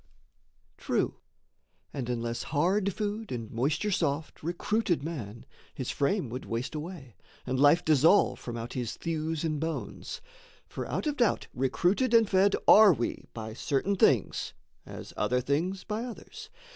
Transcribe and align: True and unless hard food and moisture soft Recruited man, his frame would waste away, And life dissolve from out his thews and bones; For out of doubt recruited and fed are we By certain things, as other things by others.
True 0.79 1.19
and 1.93 2.09
unless 2.09 2.41
hard 2.41 2.91
food 2.91 3.31
and 3.31 3.51
moisture 3.51 3.91
soft 3.91 4.41
Recruited 4.41 5.03
man, 5.03 5.45
his 5.75 5.91
frame 5.91 6.27
would 6.29 6.43
waste 6.43 6.73
away, 6.73 7.15
And 7.45 7.59
life 7.59 7.85
dissolve 7.85 8.39
from 8.39 8.57
out 8.57 8.73
his 8.73 8.95
thews 8.97 9.43
and 9.43 9.59
bones; 9.59 10.19
For 10.67 10.87
out 10.87 11.05
of 11.05 11.17
doubt 11.17 11.45
recruited 11.53 12.15
and 12.15 12.27
fed 12.27 12.55
are 12.67 12.93
we 12.93 13.25
By 13.35 13.53
certain 13.53 13.95
things, 13.95 14.53
as 14.87 15.13
other 15.17 15.39
things 15.39 15.83
by 15.83 16.03
others. 16.03 16.49